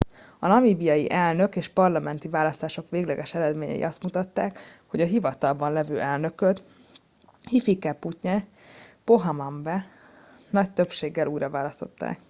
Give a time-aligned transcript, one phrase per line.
[0.39, 6.63] a namíbiai elnök és parlamenti választások végleges eredményei azt mutatták hogy a hivatalban lévő elnököt
[7.49, 8.43] hifikepunye
[9.03, 9.83] pohamba t
[10.51, 12.19] nagy többséggel újraválasztották